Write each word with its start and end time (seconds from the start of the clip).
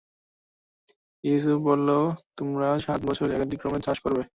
ইউসুফ 1.23 1.57
বলল, 1.67 1.89
তোমরা 2.37 2.67
সাত 2.85 2.99
বছর 3.09 3.27
একাদিক্রমে 3.31 3.79
চাষ 3.85 3.97
করবে। 4.05 4.21